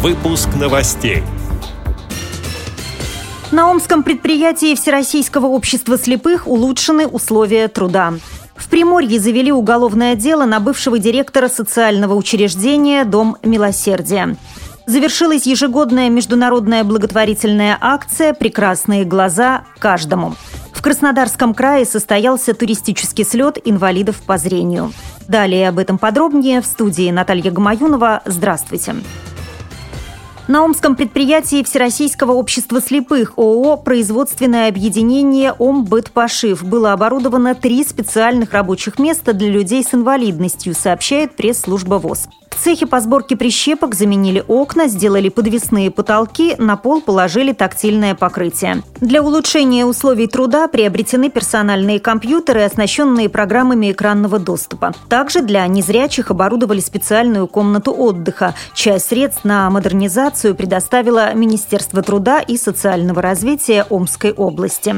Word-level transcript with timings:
Выпуск 0.00 0.50
новостей. 0.54 1.24
На 3.50 3.68
Омском 3.68 4.04
предприятии 4.04 4.76
Всероссийского 4.76 5.46
общества 5.46 5.98
слепых 5.98 6.46
улучшены 6.46 7.08
условия 7.08 7.66
труда. 7.66 8.14
В 8.54 8.68
Приморье 8.68 9.18
завели 9.18 9.50
уголовное 9.50 10.14
дело 10.14 10.44
на 10.44 10.60
бывшего 10.60 11.00
директора 11.00 11.48
социального 11.48 12.14
учреждения 12.14 13.04
«Дом 13.04 13.38
милосердия». 13.42 14.36
Завершилась 14.86 15.46
ежегодная 15.46 16.10
международная 16.10 16.84
благотворительная 16.84 17.76
акция 17.80 18.34
«Прекрасные 18.34 19.04
глаза 19.04 19.64
каждому». 19.80 20.36
В 20.72 20.80
Краснодарском 20.80 21.54
крае 21.54 21.84
состоялся 21.84 22.54
туристический 22.54 23.24
слет 23.24 23.58
инвалидов 23.64 24.22
по 24.24 24.38
зрению. 24.38 24.92
Далее 25.26 25.68
об 25.68 25.80
этом 25.80 25.98
подробнее 25.98 26.60
в 26.60 26.66
студии 26.66 27.10
Наталья 27.10 27.50
Гамаюнова. 27.50 28.22
Здравствуйте. 28.26 28.94
На 30.48 30.64
Омском 30.64 30.96
предприятии 30.96 31.62
Всероссийского 31.62 32.32
общества 32.32 32.80
слепых 32.80 33.34
ООО 33.36 33.76
«Производственное 33.76 34.68
объединение 34.68 35.52
Омбытпошив» 35.52 36.64
было 36.64 36.94
оборудовано 36.94 37.54
три 37.54 37.84
специальных 37.84 38.54
рабочих 38.54 38.98
места 38.98 39.34
для 39.34 39.50
людей 39.50 39.84
с 39.84 39.92
инвалидностью, 39.92 40.72
сообщает 40.72 41.36
пресс-служба 41.36 41.96
ВОЗ. 41.96 42.28
В 42.58 42.64
цехе 42.64 42.86
по 42.86 42.98
сборке 42.98 43.36
прищепок 43.36 43.94
заменили 43.94 44.44
окна, 44.48 44.88
сделали 44.88 45.28
подвесные 45.28 45.92
потолки, 45.92 46.56
на 46.58 46.76
пол 46.76 47.00
положили 47.00 47.52
тактильное 47.52 48.16
покрытие. 48.16 48.82
Для 49.00 49.22
улучшения 49.22 49.86
условий 49.86 50.26
труда 50.26 50.66
приобретены 50.66 51.30
персональные 51.30 52.00
компьютеры, 52.00 52.64
оснащенные 52.64 53.28
программами 53.28 53.92
экранного 53.92 54.40
доступа. 54.40 54.92
Также 55.08 55.40
для 55.40 55.64
незрячих 55.68 56.32
оборудовали 56.32 56.80
специальную 56.80 57.46
комнату 57.46 57.92
отдыха. 57.92 58.56
Часть 58.74 59.10
средств 59.10 59.44
на 59.44 59.70
модернизацию 59.70 60.56
предоставило 60.56 61.32
Министерство 61.34 62.02
труда 62.02 62.40
и 62.40 62.56
социального 62.56 63.22
развития 63.22 63.86
Омской 63.88 64.32
области. 64.32 64.96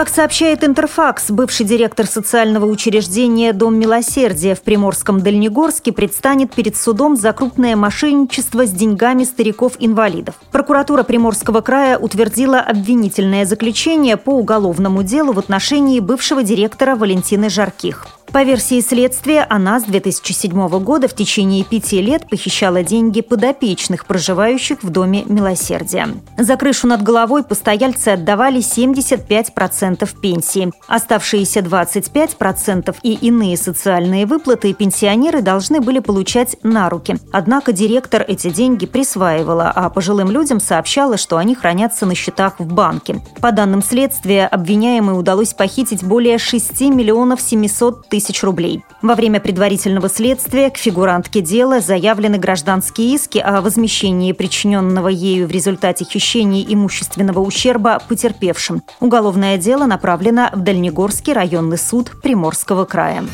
Как 0.00 0.08
сообщает 0.08 0.64
Интерфакс, 0.64 1.30
бывший 1.30 1.66
директор 1.66 2.06
социального 2.06 2.64
учреждения 2.64 3.52
«Дом 3.52 3.78
милосердия» 3.78 4.54
в 4.54 4.62
Приморском 4.62 5.20
Дальнегорске 5.20 5.92
предстанет 5.92 6.54
перед 6.54 6.74
судом 6.74 7.18
за 7.18 7.34
крупное 7.34 7.76
мошенничество 7.76 8.64
с 8.66 8.70
деньгами 8.70 9.24
стариков-инвалидов. 9.24 10.36
Прокуратура 10.52 11.02
Приморского 11.02 11.60
края 11.60 11.98
утвердила 11.98 12.60
обвинительное 12.60 13.44
заключение 13.44 14.16
по 14.16 14.30
уголовному 14.30 15.02
делу 15.02 15.34
в 15.34 15.38
отношении 15.38 16.00
бывшего 16.00 16.42
директора 16.42 16.96
Валентины 16.96 17.50
Жарких. 17.50 18.06
По 18.32 18.44
версии 18.44 18.80
следствия, 18.80 19.44
она 19.50 19.80
с 19.80 19.84
2007 19.84 20.68
года 20.84 21.08
в 21.08 21.14
течение 21.14 21.64
пяти 21.64 22.00
лет 22.00 22.28
похищала 22.30 22.84
деньги 22.84 23.22
подопечных, 23.22 24.06
проживающих 24.06 24.84
в 24.84 24.90
Доме 24.90 25.24
Милосердия. 25.26 26.06
За 26.38 26.56
крышу 26.56 26.86
над 26.86 27.02
головой 27.02 27.42
постояльцы 27.42 28.10
отдавали 28.10 28.60
75% 28.60 30.08
пенсии. 30.20 30.70
Оставшиеся 30.86 31.58
25% 31.58 32.94
и 33.02 33.14
иные 33.14 33.56
социальные 33.56 34.26
выплаты 34.26 34.74
пенсионеры 34.74 35.42
должны 35.42 35.80
были 35.80 35.98
получать 35.98 36.56
на 36.62 36.88
руки. 36.88 37.16
Однако 37.32 37.72
директор 37.72 38.24
эти 38.26 38.48
деньги 38.50 38.86
присваивала, 38.86 39.72
а 39.74 39.90
пожилым 39.90 40.30
людям 40.30 40.60
сообщала, 40.60 41.16
что 41.16 41.36
они 41.36 41.56
хранятся 41.56 42.06
на 42.06 42.14
счетах 42.14 42.60
в 42.60 42.72
банке. 42.72 43.20
По 43.40 43.50
данным 43.50 43.82
следствия, 43.82 44.46
обвиняемой 44.46 45.18
удалось 45.18 45.52
похитить 45.52 46.04
более 46.04 46.38
6 46.38 46.80
миллионов 46.82 47.40
700 47.40 48.08
тысяч 48.08 48.19
тысяч 48.20 48.42
рублей. 48.42 48.84
Во 49.00 49.14
время 49.14 49.40
предварительного 49.40 50.08
следствия 50.10 50.70
к 50.70 50.76
фигурантке 50.76 51.40
дела 51.40 51.80
заявлены 51.80 52.38
гражданские 52.38 53.14
иски 53.14 53.38
о 53.38 53.62
возмещении 53.62 54.32
причиненного 54.32 55.08
ею 55.08 55.48
в 55.48 55.50
результате 55.50 56.04
хищений 56.04 56.64
имущественного 56.68 57.40
ущерба 57.40 58.02
потерпевшим. 58.06 58.82
Уголовное 59.00 59.56
дело 59.56 59.86
направлено 59.86 60.50
в 60.52 60.60
Дальнегорский 60.60 61.32
районный 61.32 61.78
суд 61.78 62.12
Приморского 62.22 62.84
края. 62.84 63.24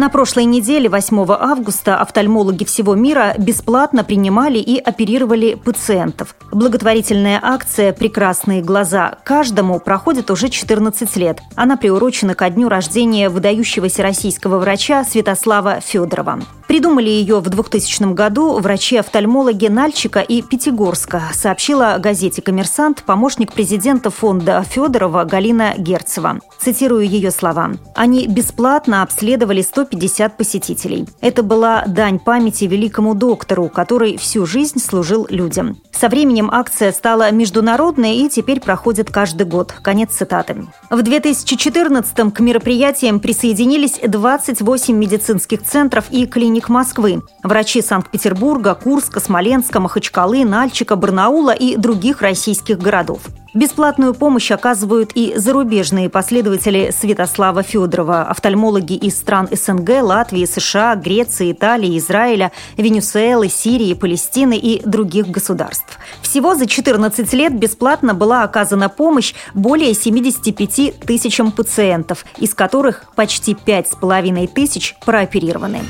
На 0.00 0.08
прошлой 0.08 0.46
неделе, 0.46 0.88
8 0.88 1.26
августа, 1.28 1.98
офтальмологи 1.98 2.64
всего 2.64 2.94
мира 2.94 3.34
бесплатно 3.36 4.02
принимали 4.02 4.56
и 4.56 4.78
оперировали 4.78 5.52
пациентов. 5.62 6.34
Благотворительная 6.50 7.38
акция 7.42 7.92
«Прекрасные 7.92 8.62
глаза» 8.62 9.18
каждому 9.24 9.78
проходит 9.78 10.30
уже 10.30 10.48
14 10.48 11.16
лет. 11.16 11.42
Она 11.54 11.76
приурочена 11.76 12.34
ко 12.34 12.48
дню 12.48 12.70
рождения 12.70 13.28
выдающегося 13.28 14.02
российского 14.02 14.58
врача 14.58 15.04
Святослава 15.04 15.80
Федорова. 15.80 16.40
Придумали 16.70 17.08
ее 17.08 17.40
в 17.40 17.48
2000 17.48 18.14
году 18.14 18.56
врачи-офтальмологи 18.60 19.66
Нальчика 19.66 20.20
и 20.20 20.40
Пятигорска, 20.40 21.22
сообщила 21.32 21.96
газете 21.98 22.42
«Коммерсант» 22.42 23.02
помощник 23.02 23.52
президента 23.52 24.10
фонда 24.10 24.62
Федорова 24.62 25.24
Галина 25.24 25.74
Герцева. 25.76 26.38
Цитирую 26.60 27.08
ее 27.08 27.32
слова. 27.32 27.72
«Они 27.96 28.28
бесплатно 28.28 29.02
обследовали 29.02 29.62
150 29.90 30.36
посетителей. 30.36 31.06
Это 31.20 31.42
была 31.42 31.84
дань 31.86 32.18
памяти 32.18 32.64
великому 32.64 33.14
доктору, 33.14 33.68
который 33.68 34.16
всю 34.16 34.46
жизнь 34.46 34.78
служил 34.78 35.26
людям. 35.28 35.78
Со 35.92 36.08
временем 36.08 36.48
акция 36.50 36.92
стала 36.92 37.30
международной 37.30 38.16
и 38.16 38.28
теперь 38.28 38.60
проходит 38.60 39.10
каждый 39.10 39.46
год». 39.46 39.74
Конец 39.82 40.10
цитаты. 40.12 40.66
В 40.90 41.02
2014 41.02 42.32
к 42.32 42.40
мероприятиям 42.40 43.20
присоединились 43.20 43.98
28 44.02 44.96
медицинских 44.96 45.62
центров 45.62 46.06
и 46.10 46.26
клиник 46.26 46.68
Москвы. 46.68 47.22
Врачи 47.42 47.82
Санкт-Петербурга, 47.82 48.74
Курска, 48.74 49.20
Смоленска, 49.20 49.80
Махачкалы, 49.80 50.44
Нальчика, 50.44 50.96
Барнаула 50.96 51.50
и 51.50 51.76
других 51.76 52.22
российских 52.22 52.78
городов. 52.78 53.22
Бесплатную 53.52 54.14
помощь 54.14 54.52
оказывают 54.52 55.10
и 55.16 55.34
зарубежные 55.36 56.08
последователи 56.08 56.92
Святослава 56.96 57.64
Федорова, 57.64 58.22
офтальмологи 58.22 58.92
из 58.92 59.18
стран 59.18 59.48
СНГ, 59.50 60.02
Латвии, 60.02 60.44
США, 60.44 60.94
Греции, 60.94 61.50
Италии, 61.50 61.98
Израиля, 61.98 62.52
Венесуэлы, 62.76 63.48
Сирии, 63.48 63.94
Палестины 63.94 64.56
и 64.56 64.80
других 64.86 65.26
государств. 65.26 65.98
Всего 66.22 66.54
за 66.54 66.66
14 66.66 67.32
лет 67.32 67.58
бесплатно 67.58 68.14
была 68.14 68.44
оказана 68.44 68.88
помощь 68.88 69.34
более 69.52 69.94
75 69.94 71.00
тысячам 71.00 71.50
пациентов, 71.50 72.24
из 72.38 72.54
которых 72.54 73.06
почти 73.16 73.54
5,5 73.54 74.46
тысяч 74.46 74.94
прооперированы. 75.04 75.80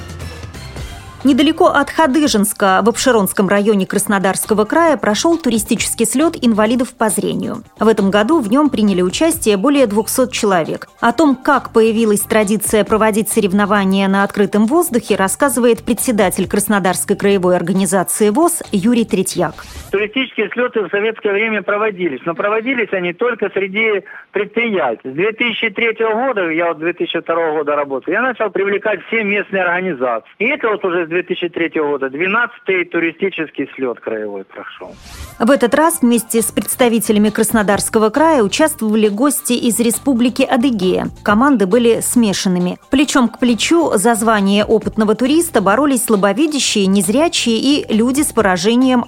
Недалеко 1.23 1.67
от 1.67 1.91
Хадыженска 1.91 2.81
в 2.83 2.89
Обширонском 2.89 3.47
районе 3.47 3.87
Краснодарского 3.87 4.65
края 4.65 4.97
прошел 4.97 5.37
туристический 5.37 6.07
слет 6.07 6.35
инвалидов 6.41 6.95
по 6.95 7.11
зрению. 7.11 7.63
В 7.79 7.89
этом 7.89 8.11
году 8.11 8.41
в 8.41 8.51
нем 8.51 8.71
приняли 8.71 9.03
участие 9.03 9.59
более 9.59 9.87
200 9.87 10.31
человек. 10.31 10.89
О 10.99 11.13
том, 11.13 11.37
как 11.37 11.73
появилась 11.73 12.21
традиция 12.21 12.85
проводить 12.85 13.29
соревнования 13.29 14.09
на 14.09 14.25
открытом 14.25 14.67
воздухе, 14.67 15.17
рассказывает 15.17 15.83
председатель 15.83 16.49
Краснодарской 16.49 17.17
краевой 17.17 17.55
организации 17.55 18.31
ВОЗ 18.31 18.63
Юрий 18.73 19.05
Третьяк. 19.05 19.67
Туристические 19.91 20.49
слеты 20.51 20.83
в 20.83 20.91
советское 20.91 21.33
время 21.33 21.63
проводились, 21.63 22.21
но 22.25 22.35
проводились 22.35 22.93
они 22.93 23.13
только 23.13 23.51
среди 23.51 24.05
предприятий. 24.33 25.11
С 25.11 25.13
2003 25.13 25.97
года, 26.13 26.49
я 26.51 26.69
вот 26.69 26.79
2002 26.79 27.51
года 27.53 27.75
работаю, 27.75 28.15
я 28.15 28.23
начал 28.23 28.51
привлекать 28.51 29.01
все 29.07 29.25
местные 29.25 29.65
организации. 29.65 30.29
И 30.39 30.47
это 30.47 30.69
вот 30.69 30.85
уже 30.85 31.07
2003 31.07 31.81
года 31.81 32.07
12-й 32.07 32.85
туристический 32.85 33.69
слет 33.75 33.99
краевой 34.01 34.45
прошел. 34.45 34.95
В 35.39 35.51
этот 35.51 35.75
раз 35.75 36.03
вместе 36.03 36.43
с 36.43 36.53
представителями 36.53 37.31
Краснодарского 37.31 38.11
края 38.11 38.43
участвовали 38.43 39.09
гости 39.09 39.55
из 39.55 39.81
Республики 39.81 40.43
Адыгея. 40.43 41.07
Команды 41.25 41.67
были 41.67 42.01
смешанными. 42.01 42.79
Плечом 42.91 43.29
к 43.29 43.39
плечу 43.39 43.93
за 43.95 44.15
звание 44.15 44.65
опытного 44.65 45.15
туриста 45.15 45.61
боролись 45.61 46.05
слабовидящие, 46.05 46.87
незрячие 46.87 47.57
и 47.57 47.93
люди 47.93 48.21
с 48.21 48.33
поражением 48.33 49.05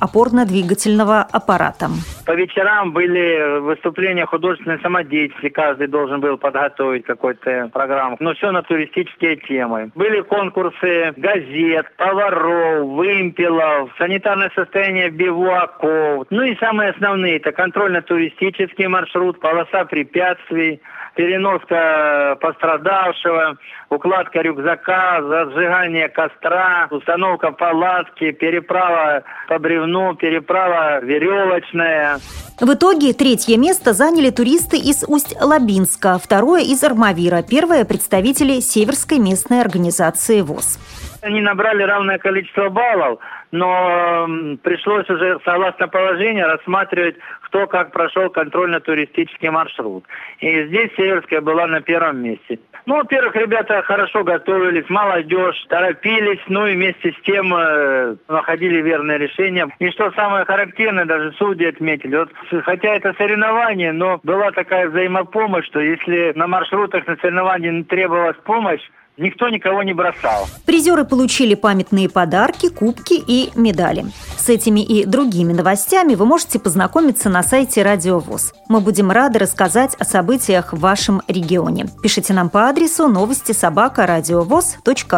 опорно-двигательного 0.72 1.20
аппарата. 1.32 1.88
По 2.26 2.32
вечерам 2.32 2.92
были 2.92 3.60
выступления 3.60 4.26
художественной 4.26 4.80
самодеятельности, 4.80 5.48
каждый 5.48 5.88
должен 5.88 6.20
был 6.20 6.38
подготовить 6.38 7.04
какую-то 7.04 7.70
программу, 7.72 8.16
но 8.20 8.34
все 8.34 8.50
на 8.50 8.62
туристические 8.62 9.36
темы. 9.36 9.90
Были 9.94 10.20
конкурсы 10.22 11.12
газет, 11.16 11.86
поваров, 11.96 12.88
вымпелов, 12.88 13.90
санитарное 13.98 14.50
состояние 14.54 15.10
бивуаков. 15.10 16.26
Ну 16.30 16.42
и 16.42 16.56
самые 16.56 16.90
основные, 16.90 17.36
это 17.36 17.52
контрольно-туристический 17.52 18.86
маршрут, 18.86 19.40
полоса 19.40 19.84
препятствий, 19.84 20.80
переноска 21.14 22.36
пострадавшего, 22.40 23.56
укладка 23.90 24.40
рюкзака, 24.40 25.22
зажигание 25.22 26.08
костра, 26.08 26.88
установка 26.90 27.52
палатки, 27.52 28.32
переправа 28.32 29.22
по 29.48 29.58
бревну, 29.58 30.14
переправа 30.14 31.00
веревочная. 31.00 32.18
В 32.60 32.74
итоге 32.74 33.12
третье 33.12 33.56
место 33.56 33.92
заняли 33.92 34.30
туристы 34.30 34.76
из 34.76 35.04
Усть-Лабинска, 35.06 36.18
второе 36.22 36.62
из 36.62 36.82
Армавира, 36.84 37.42
первое– 37.42 37.84
представители 37.86 38.60
Северской 38.60 39.18
местной 39.18 39.60
организации 39.60 40.42
ВОЗ. 40.42 40.78
Они 41.22 41.40
набрали 41.40 41.84
равное 41.84 42.18
количество 42.18 42.68
баллов, 42.68 43.20
но 43.52 44.26
пришлось 44.64 45.08
уже, 45.08 45.38
согласно 45.44 45.86
положению, 45.86 46.48
рассматривать, 46.48 47.14
кто 47.42 47.68
как 47.68 47.92
прошел 47.92 48.28
контрольно-туристический 48.28 49.50
маршрут. 49.50 50.04
И 50.40 50.64
здесь 50.64 50.90
Северская 50.96 51.40
была 51.40 51.68
на 51.68 51.80
первом 51.80 52.24
месте. 52.24 52.58
Ну, 52.86 52.96
во-первых, 52.96 53.36
ребята 53.36 53.82
хорошо 53.82 54.24
готовились, 54.24 54.88
молодежь, 54.88 55.64
торопились, 55.68 56.40
ну 56.48 56.66
и 56.66 56.74
вместе 56.74 57.12
с 57.12 57.22
тем 57.24 57.54
э, 57.54 58.16
находили 58.26 58.82
верное 58.82 59.18
решение. 59.18 59.68
И 59.78 59.90
что 59.90 60.10
самое 60.16 60.44
характерное, 60.44 61.04
даже 61.04 61.30
судьи 61.34 61.68
отметили, 61.68 62.16
вот, 62.16 62.30
хотя 62.64 62.96
это 62.96 63.14
соревнование, 63.16 63.92
но 63.92 64.18
была 64.24 64.50
такая 64.50 64.88
взаимопомощь, 64.88 65.66
что 65.66 65.78
если 65.78 66.32
на 66.34 66.48
маршрутах 66.48 67.06
на 67.06 67.16
соревновании 67.18 67.84
требовалась 67.84 68.38
помощь, 68.42 68.82
Никто 69.18 69.48
никого 69.50 69.82
не 69.82 69.92
бросал. 69.92 70.48
Призеры 70.64 71.04
получили 71.04 71.54
памятные 71.54 72.08
подарки, 72.08 72.68
кубки 72.70 73.14
и 73.14 73.50
медали. 73.54 74.06
С 74.38 74.48
этими 74.48 74.80
и 74.80 75.04
другими 75.04 75.52
новостями 75.52 76.14
вы 76.14 76.24
можете 76.24 76.58
познакомиться 76.58 77.28
на 77.28 77.42
сайте 77.42 77.82
Радио 77.82 78.18
ВОЗ. 78.18 78.54
Мы 78.68 78.80
будем 78.80 79.10
рады 79.10 79.38
рассказать 79.38 79.94
о 79.98 80.04
событиях 80.04 80.72
в 80.72 80.80
вашем 80.80 81.20
регионе. 81.28 81.86
Пишите 82.02 82.32
нам 82.32 82.48
по 82.48 82.68
адресу 82.68 83.06
новости 83.06 83.52
собака 83.52 84.06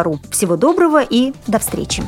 ру. 0.03 0.19
Всего 0.29 0.57
доброго 0.57 1.01
и 1.01 1.33
до 1.47 1.59
встречи. 1.59 2.03